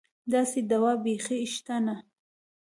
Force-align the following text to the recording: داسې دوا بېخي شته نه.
داسې 0.33 0.59
دوا 0.71 0.91
بېخي 1.03 1.37
شته 1.53 1.75
نه. 1.85 1.95